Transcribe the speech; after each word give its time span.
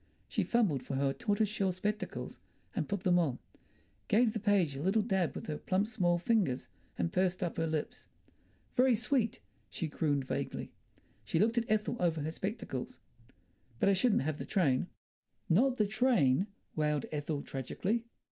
She 0.27 0.43
fumbled 0.43 0.81
for 0.81 0.95
her 0.95 1.13
tortoise 1.13 1.47
shell 1.47 1.71
spectacles 1.71 2.39
and 2.75 2.89
put 2.89 3.01
them 3.01 3.19
on, 3.19 3.37
gave 4.07 4.33
the 4.33 4.39
page 4.39 4.75
a 4.75 4.81
little 4.81 5.03
dab 5.03 5.35
with 5.35 5.45
her 5.45 5.59
plump 5.59 5.85
small 5.87 6.17
fingers, 6.17 6.69
and 6.97 7.13
pursed 7.13 7.43
up 7.43 7.57
her 7.57 7.67
lips. 7.67 8.07
"Very 8.75 8.95
sweet!" 8.95 9.41
she 9.69 9.87
crooned 9.87 10.25
vaguely; 10.25 10.71
she 11.23 11.37
looked 11.37 11.59
at 11.59 11.69
Ethel 11.69 11.97
over 11.99 12.21
her 12.21 12.31
spectacles. 12.31 12.99
"But 13.79 13.89
I 13.89 13.93
shouldn't 13.93 14.23
have 14.23 14.39
the 14.39 14.45
train." 14.47 14.87
"Not 15.47 15.77
the 15.77 15.85
train!" 15.85 16.47
wailed 16.75 17.05
Ethel 17.11 17.43
tragically. 17.43 18.05